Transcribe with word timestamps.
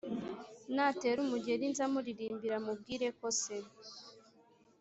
natera 0.75 1.17
umugeri 1.25 1.63
nza 1.71 1.85
muririmbira 1.93 2.57
mubwireko 2.65 3.25
se 3.41 3.55